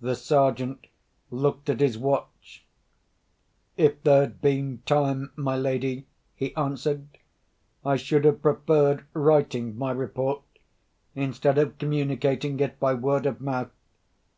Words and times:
The 0.00 0.14
Sergeant 0.14 0.86
looked 1.30 1.68
at 1.68 1.80
his 1.80 1.98
watch. 1.98 2.64
"If 3.76 4.02
there 4.02 4.22
had 4.22 4.40
been 4.40 4.80
time, 4.86 5.30
my 5.36 5.56
lady," 5.58 6.06
he 6.34 6.56
answered, 6.56 7.06
"I 7.84 7.96
should 7.96 8.24
have 8.24 8.40
preferred 8.40 9.04
writing 9.12 9.76
my 9.76 9.90
report, 9.90 10.40
instead 11.14 11.58
of 11.58 11.76
communicating 11.76 12.60
it 12.60 12.80
by 12.80 12.94
word 12.94 13.26
of 13.26 13.42
mouth. 13.42 13.68